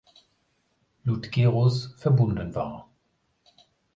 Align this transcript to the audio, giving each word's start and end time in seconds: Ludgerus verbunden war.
Ludgerus 1.05 1.93
verbunden 1.95 2.55
war. 2.55 2.89